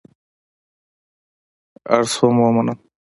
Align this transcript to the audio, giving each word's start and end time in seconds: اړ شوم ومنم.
اړ 1.95 2.03
شوم 2.13 2.35
ومنم. 2.41 2.79